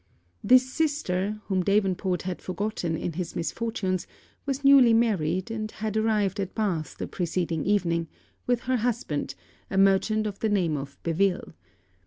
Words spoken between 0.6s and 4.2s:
sister, whom Davenport had forgotten in his misfortunes,